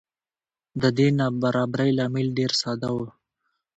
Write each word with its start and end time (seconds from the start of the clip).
د 0.81 0.83
دې 0.97 1.07
نابرابرۍ 1.19 1.91
لامل 1.97 2.27
ډېره 2.37 2.55
ساده 2.61 2.89
و. 2.95 2.97